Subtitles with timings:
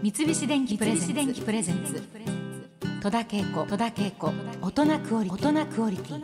[0.00, 2.00] 三菱電機プレゼンツ。
[3.02, 3.66] 戸田恵子。
[3.66, 4.32] 戸田恵子。
[4.62, 6.22] 大人クオリ大人クオリティ。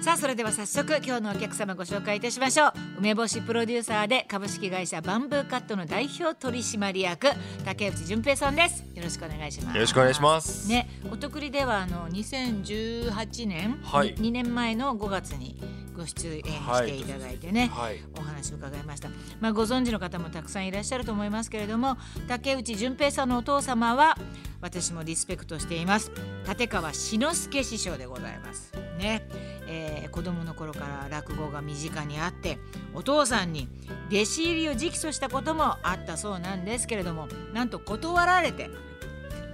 [0.00, 2.72] さあそれでは早速今日のお客様ご紹介いたしましょう。
[2.98, 7.26] 梅干しプロデューサーで株式会社バンブーカットの代表取締役
[7.64, 8.84] 竹内純平さんです。
[8.94, 9.74] よろしくお願いします。
[9.74, 10.68] よろしくお願いします。
[10.68, 14.14] ね、お得りではあの2018年、はい。
[14.14, 15.60] 2年前の5月に
[16.00, 18.00] ご出演していただいてね、はい。
[18.18, 24.16] お話を伺いました、まあ、ご存知の方もたくさんいらっしゃると思いますけれども竹内純平さんのお父様は
[24.62, 26.10] 私もリスペクトしています。
[26.48, 28.72] 立川志の輔師匠でございます。
[28.98, 29.26] ね、
[29.66, 32.58] えー子供の頃から落語が身近にあって
[32.94, 33.68] お父さんに
[34.10, 38.70] 弟子入りを直訴したこともあったそうなんですけれどもなんと断られて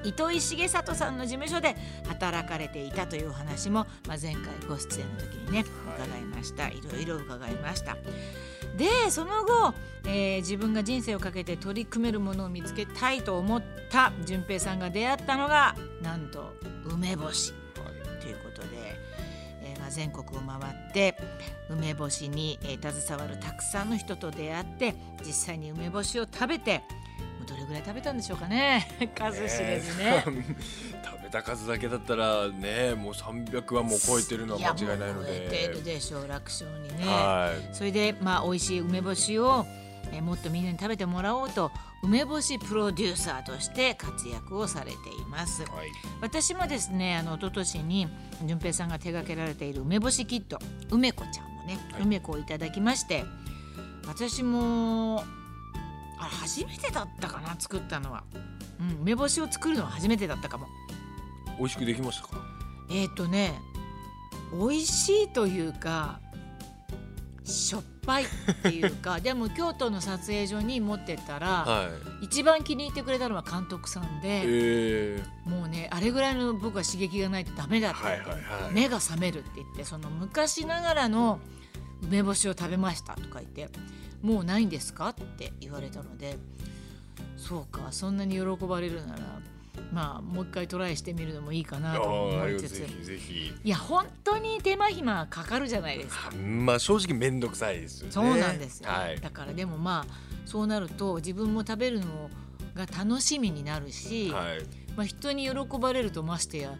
[0.05, 5.65] 糸井重里さんの事務所で働かれていたというお話も、まあ、前回ご出演の時にね
[5.97, 7.97] 伺いました、い、ろいろ伺いました。
[8.77, 9.75] でその後、
[10.05, 16.53] えー自分が人生をかけて取り組めるものを見つけたいと思った淳平さんが出会ったのがなんと
[16.85, 17.53] 梅干し。
[18.21, 18.69] ということで、
[19.63, 20.59] えーまあ、全国を回
[20.91, 21.17] って
[21.71, 26.83] 梅干しに、えー携わるたくさんの人と出会って実際に梅干しを食べて
[27.47, 30.23] どれぐらい食べたんでしょうかね数知れずね。
[30.25, 35.95] 食べた数だけだったらね、もう300はもう超えてるのは間違いないのやもう超えてるで。
[35.95, 37.07] でしょう楽勝にね。
[37.07, 37.75] はい。
[37.75, 39.67] それでまあ美味しい梅干しを、
[40.13, 45.63] えーもっとみんなに食べてもらおうと梅干しプロデューサーとして活躍をされています。
[45.63, 45.71] はい。
[46.21, 48.09] 私もですねあの一昨年に
[48.45, 50.59] 純平さんが手掛けられている梅干しキット
[50.91, 53.25] 梅子ちゃんもね、はい梅子をいただきまして
[54.07, 55.25] 私も
[56.19, 58.25] あれ初めてだったかな作ったのは、
[58.81, 60.67] うん、梅干しを作るのは初めてだったかも。
[61.59, 62.37] 美味しくできましたか？
[62.91, 63.59] えっ、とね
[64.53, 66.21] 美味しいというか
[67.45, 68.27] しょっぱいっ
[68.63, 71.89] ていうか でも京都の撮影所に持ってったら、は
[72.23, 72.25] い。
[72.27, 78.73] 一番気に入ってくれたのは監督さんで、ええもうねあれぐらいの僕は刺激がないとダメだって言って、はいはいはい。
[78.73, 81.41] 目が覚めるって言ってその昔ながらの
[82.03, 83.69] 梅干しを食べましたとか言って
[84.23, 86.37] もうないんですかって言われたので
[87.37, 89.21] そうかそんなに喜ばれるなら
[89.93, 92.87] まあもう一回トライしてみるのもいいかなあと思あ、いつつ。
[93.63, 96.31] いや本当に手間暇かかるじゃないですか。
[96.35, 98.13] まあ正直めんどくさいですよね。
[98.13, 99.21] そうなんですよ、はい。
[99.21, 100.13] だからでもまあ
[100.47, 102.31] そうなると自分も食べるの
[102.75, 104.86] が楽しみになるし、はい。
[104.97, 106.75] まあ、人に喜ばれるとましてや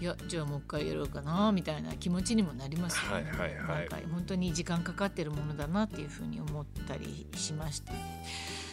[0.00, 3.30] いやじゃあもう一回やろうかなみたいな気持ちにもなりますよね。
[3.30, 7.92] はいはいはい本当に時間かかってるものだなっていうふうに思ったりしました。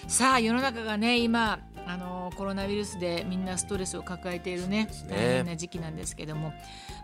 [0.07, 6.53] さあ世の中がね今あのコロナウイルスでみんなストレスを抱えているねすね大変な時期なんですけども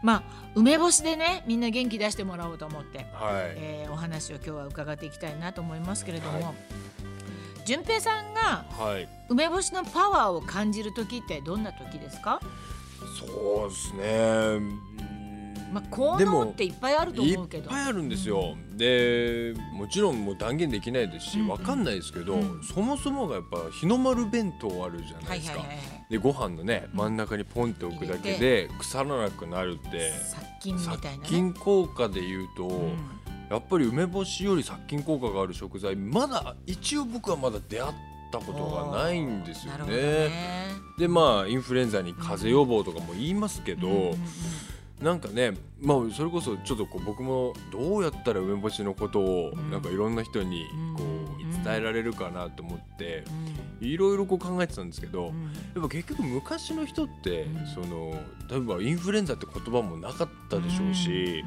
[0.01, 0.23] まあ
[0.55, 3.05] 梅干しでねみんな元気出してもらおうと思って、はい。
[3.57, 6.53] えーお話を今日は伺っていきたいなと思いますけれども、は
[7.65, 9.07] 順平さんがはい。
[9.29, 12.39] 梅干しのパワーを感じる時ってどんな時ですか、
[13.19, 14.03] そうですね。
[14.57, 14.79] うん
[15.73, 17.69] まあ、効でも能っていっぱいあるといっ思うけど。
[17.69, 21.49] ぱいあるんですよ、でもちろんもう断言できないですし、うんうん。
[21.49, 22.63] わかんないですけど、うん。
[22.63, 25.77] そもそもがやっぱ日の丸弁当あるじゃなですか、はいいはいはいはい。
[26.11, 26.99] でご飯のねうん。
[26.99, 30.11] 真ん中にポンって置くだけで腐らなくなるって。
[30.11, 31.19] 殺菌みたい殺なね。
[31.23, 32.97] 菌効果で言うと、うん
[33.53, 37.93] やっぱり梅干しより殺菌効果がある食材まだ一応僕はまだ出会っ
[38.31, 39.95] たことがないんですよね。
[39.95, 40.29] ね。
[40.97, 44.17] でまあインフルエンザに風邪予防とかも言いますけど、うんうんうん
[45.01, 49.69] なんかね、まあ、それこそちょっとこう僕もどうやったら梅干しのことをうん。
[49.69, 50.65] なんかいろんな人に
[50.95, 51.22] こうんう
[51.63, 53.23] 伝えられるかなと思って
[53.81, 53.87] うん。
[53.87, 55.43] いろいろこう考えてたんですけどうん。
[55.43, 57.67] やっぱ結局昔の人ってうん。
[57.67, 58.15] その
[58.49, 61.43] 例えばインフルエンザって言葉もなかったでしょうし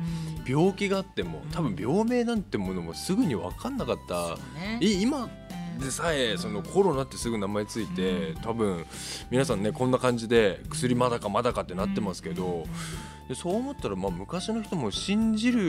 [0.46, 0.52] うん。
[0.52, 1.50] 病気があってもうん。
[1.50, 4.36] 多分病名なんてものもすぐに分かんなかった。
[4.80, 5.78] 今うん。
[5.78, 8.42] でさえそのコロナってすぐ名前ついてうん。
[8.42, 8.86] 多分
[9.30, 12.64] 皆さんねこんな感じで薬まだかまだかってなってますけどうん。
[13.28, 15.60] でそう思ったらまあ昔の人も信じる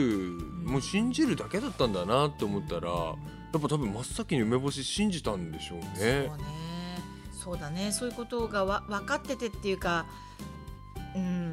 [0.64, 3.16] もう信じるだけだったんだなって思ったら
[3.52, 6.22] やっぱ多分真っ先に梅干し信じたんでしょうそうね。
[6.22, 6.30] ね。
[7.32, 7.92] そうだね。
[7.92, 10.06] そういうことがわ分かっててっていうか
[11.14, 11.52] うん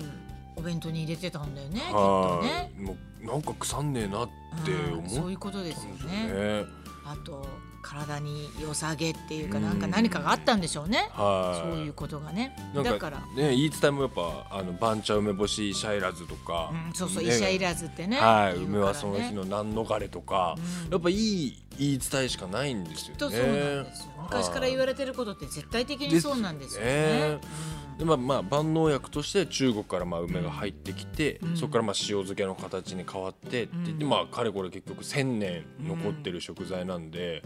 [0.58, 2.82] お弁当に入れてたんだよねきっとはねい。
[2.82, 4.30] もうなんか腐んねえなっ
[4.66, 6.66] て思うんそうっいうことですよたんですよねね。
[7.06, 7.46] あと
[7.82, 9.64] 体に良さげっていうかうん。
[9.64, 11.10] なんか何かがあったんでしょうね。
[11.14, 11.72] はい。
[11.72, 12.56] そういうことがね。
[12.74, 13.20] だから。
[13.20, 17.36] ね言い伝えもやっぱあの番茶梅干し医者いらずとか、うんそうそうね。
[17.36, 18.18] 医者いらずってね。
[18.20, 18.66] はい、ね。
[18.66, 20.56] 梅はその日の何逃れとか、
[20.86, 20.92] うん。
[20.92, 23.14] やっぱいい言い伝えしかないんですよね。
[23.14, 24.16] きっとそうなんですよ。
[24.26, 27.40] 昔から言われてることって絶対的にそうなんですよね
[27.98, 31.58] でまあまあ万能薬として中国からまあ梅が入ってきて、うん。
[31.58, 34.10] そこからまあ塩漬けの形に変わってって言って、うん。
[34.10, 37.42] まあかれこれ結局1,000年残ってる食材なんで、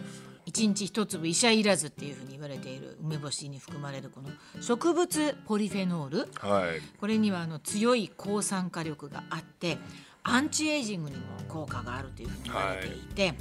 [0.46, 4.30] 一日一粒医者いらずっていうふうに言われている梅干しに含まれるこの
[4.62, 6.30] 植物ポリフェノール。
[6.40, 6.82] はい。
[7.00, 9.78] これにはあの強い抗酸化力があって
[10.24, 13.36] アンチエイジングにも効果があるというふうに言われていて、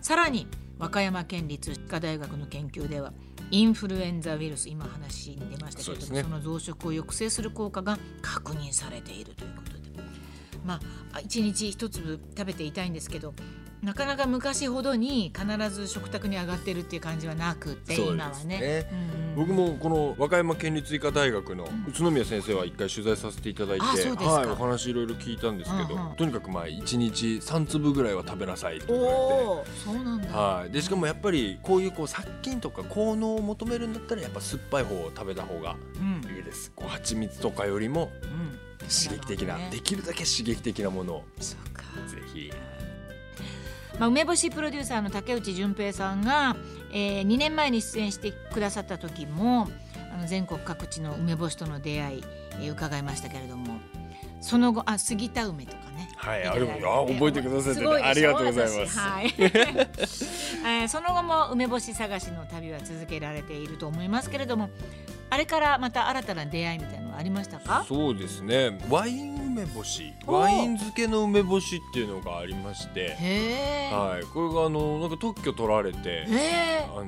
[0.00, 0.46] さらに
[0.78, 3.12] 和歌山県立歯科大学の研究では
[3.50, 6.22] インフルエンザウイルス今話に出ましたけれどもそ,、ね。
[6.22, 9.78] の増殖を抑制する効果が確認されているということで。
[10.64, 10.80] ま
[11.12, 13.32] あ一日一粒食べていたいんですけど
[13.82, 18.58] なかなか昔ほどに必ず食卓に上がってるっていう感じはなくって、今はね。
[18.60, 18.90] ね。
[18.92, 19.36] うん。
[19.36, 24.24] 僕もこの和歌山県立医科大学の宇都宮先生は一回取材させていただいて、うですか。
[24.24, 26.16] はい、お話いろいろ聞いたんですけど、うんうん。
[26.16, 29.18] とにかくまあ1日3粒ぐらいは食べなさいと言われて。
[29.20, 30.28] おおそうなんだ。
[30.28, 36.36] はい、でしかもやっぱりこういうこう殺菌とか効能を求めるんだったらやっぱ酸っぱい方を食べた方がうん。
[36.36, 36.72] いいです。
[36.74, 38.58] こう蜂蜜とかよりもうん。
[38.88, 39.68] 刺激的なね。
[39.70, 41.24] できるだけ刺激的なものを。
[41.38, 42.50] ぜひ
[43.98, 46.56] まあ、梅干しプロデューサーの竹内純平さんが、
[46.92, 49.68] えー、2年前に出演してくださった時も
[50.12, 52.24] あの全国各地の梅干しとの出会い、
[52.60, 53.78] えー伺いましたけれども。
[54.40, 56.08] その後あ杉田梅とかね。
[56.16, 58.08] はい入れあ覚えてくださっててすごいでしょ？
[58.10, 58.78] ありがとうございます。
[58.78, 59.34] 私はい。
[59.38, 64.70] えーその後も梅干し探しの旅は続けられていると思いますけれども
[65.30, 67.84] あれからまた新たな出会いみたいなのはありましたか？
[67.88, 68.78] そうですね。
[68.88, 73.16] ワイン梅干しおワイン漬けの梅干しっていうのがありまして
[73.90, 74.24] はい。
[74.26, 76.26] これがあのなんか特許取られて
[76.94, 77.06] あの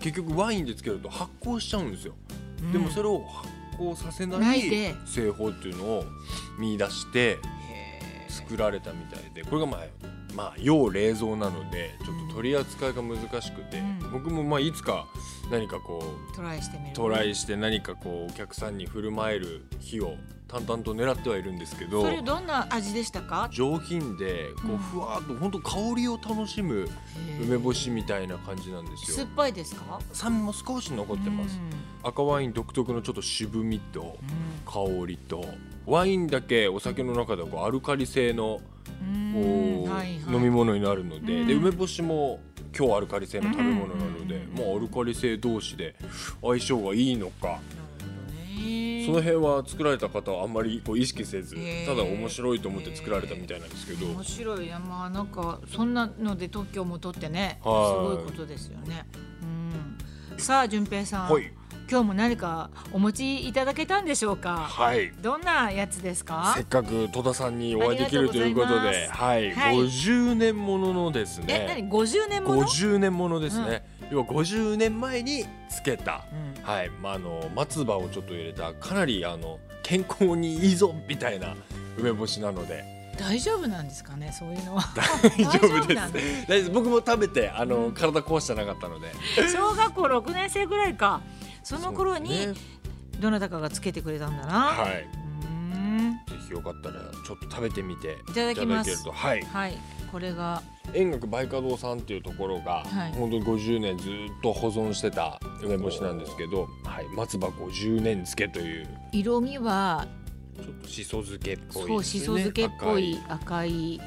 [0.00, 2.14] 結局ワインでつけると発酵しちゃうんですよ。
[2.72, 3.48] でもそれを発
[3.78, 4.62] 酵させなない
[5.06, 6.04] 製法っていうのを
[6.58, 7.38] 見出して
[8.28, 9.80] 作られたみたいでこれがまあ
[10.34, 13.98] まあ要冷蔵なのでちょっと取り扱いが難しくて、うん。
[14.12, 15.06] 僕もまあいつか
[15.50, 16.02] 何かこ
[16.32, 16.94] うトライしてみる。
[16.94, 20.16] トライして何かこうお客さんに振る舞える日を
[20.54, 23.48] 淡々と狙ってはいるんですけどそれどんな味でしたか？
[23.50, 26.88] 上品でこうふわっと本当香りを楽しむ
[27.42, 29.16] 梅干しみたいな感じなんですよ。
[29.16, 29.98] 酸っぱいですか？
[30.12, 31.58] 酸味も少し残ってます。
[32.04, 34.16] 赤ワイン独特のちょっと渋みと
[34.64, 35.44] 香りと
[35.86, 38.60] ワインだけお酒の中ではこうアルカリ性の
[39.02, 39.32] うん。
[39.32, 40.34] こうはいはい。
[40.34, 41.46] 飲み物になるのでうん。
[41.48, 42.38] で梅干しも
[42.72, 44.54] 強アルカリ性の食べ物なのでうん。
[44.54, 45.96] もうアルカリ性同士で
[46.40, 47.58] 相性がいいのか
[49.06, 51.56] その辺は作られた方はあんまりこう意識せず
[51.86, 54.06] ただ面白いと思って作られたみたいなんですけど。
[54.06, 54.68] 面白い。
[54.88, 58.16] まあなんかそんなので特許も取ってねすはい。
[58.16, 59.06] ごいことですよね。
[59.42, 61.52] うん、さあ順平さん、はい。
[61.90, 64.56] 今日も何かお持ちいただけたんでしょうか？
[64.56, 65.12] はい。
[65.20, 66.54] どんなやつですか？
[66.56, 66.64] せっ。
[66.66, 69.76] かく戸田さんにお会いできるということで、はい、はい。
[69.76, 71.88] 50年もののですえ、ね、何？
[71.88, 73.84] 五十年もの？50年ものですね。
[74.14, 76.62] 要は50年前につけた、うん。
[76.62, 81.54] はい、まああの松葉をちょっと入れたかなりあの健康にいいぞみたいな
[81.98, 82.94] 梅干しなので。
[83.18, 84.82] 大丈夫なんですかね、そういうのは。
[85.38, 85.94] 大丈夫です。
[85.94, 87.92] 大丈夫です僕も食べてあの、うん。
[87.92, 89.12] 体壊してなかったので。
[89.52, 91.20] 小学校六年生ぐらいか。
[91.62, 92.54] その頃にね。
[93.20, 94.52] どなたかがつけてくれたんだな。
[94.52, 95.02] はい。
[95.02, 96.12] うーん。
[96.26, 96.94] ぜひよかったら
[97.24, 99.08] ちょっと食べてみていただきます。
[99.10, 99.42] はい。
[99.42, 99.78] はい、
[100.10, 100.60] これが
[100.92, 103.12] 円覚梅花堂さんっていうところが、はい。
[103.12, 104.10] 本当に50年ずっ
[104.42, 110.06] と保存してた梅干しなんですけど、はい、松葉50年漬けという色味は
[110.56, 114.00] ちょっとしそ漬けっぽいそうしそ漬けっぽい赤赤い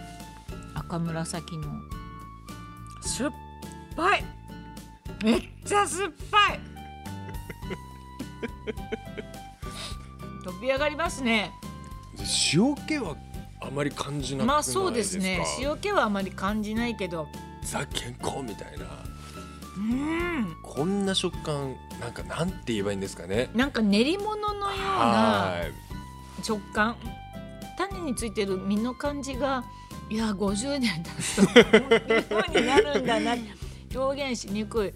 [0.75, 1.63] 赤紫の。
[3.01, 3.31] 酸っ
[3.95, 4.23] ぱい。
[5.23, 6.59] めっちゃ酸っぱい。
[10.43, 11.51] 飛び上がりますね。
[12.15, 12.23] で
[12.53, 13.15] 塩気は
[13.67, 15.43] あまり感じなまあそうですね。
[15.59, 17.27] 塩気はあまり感じないけど。
[17.61, 18.85] ザ健康みたいな。
[19.77, 20.57] うん。
[20.63, 23.49] こんな食感なんかなんて言えばいいんですかね？
[23.53, 25.61] なんか練り物のようなは
[26.39, 26.43] い。
[26.43, 26.95] 食感。
[27.77, 29.63] 種についてる実の感じが
[30.09, 33.35] いや50年経つとこういう風になるんだな。
[33.93, 34.93] 表現しにくい。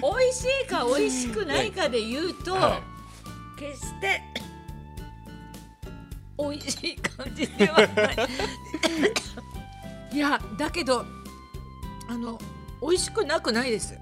[0.00, 2.80] 美味しいか美味しくないかで言うと、は
[3.58, 4.22] 決して
[6.38, 8.16] 美味しい感じではない。
[10.16, 11.04] いやだけど
[12.08, 12.38] あの
[12.80, 13.98] 美味しくなくないです。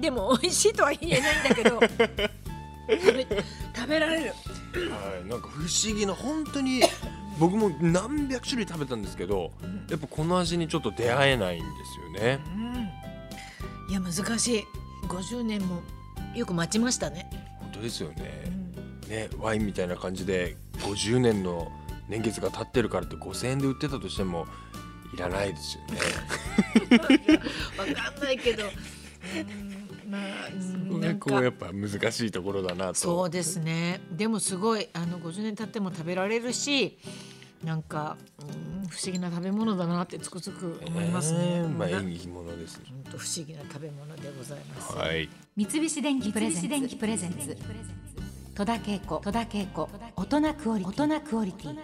[0.00, 1.80] でも美味しいとは言えないんだけど。
[2.98, 3.26] 食べ
[3.74, 4.34] 食べられる。
[4.90, 6.82] はい、なんか不思議な本当に
[7.38, 9.50] 僕も何百種類食べたんですけど
[9.88, 12.40] やっぱこの味にちょっと出会えないんですよね。
[13.88, 14.64] いや難しい。
[15.08, 15.82] 50年も
[16.34, 18.44] よく待ちましたね、本当ですよね。
[19.08, 21.70] ねワインみたいな感じで50年の
[22.08, 24.46] 年月が経ってるからって5000円で売ってたとしても
[25.14, 26.00] いらないですよね。
[27.78, 28.64] わかんないけど。
[30.08, 32.94] まあ、なんこうやっぱ難しいところだなと。
[32.94, 34.00] そうですね。
[34.10, 36.98] でもすごいあの50年経っても食べられるし。
[37.64, 41.38] なんか、うん、不思議な食べ物だなってつくづく思いますね。
[41.40, 42.80] えー、まあ縁起物です。
[42.88, 44.96] 本当不思議な食べ物でございます。
[44.96, 47.56] はい、三菱電機プレゼンツ。
[48.60, 50.84] 戸田恵子大人クオリ
[51.54, 51.78] ティ。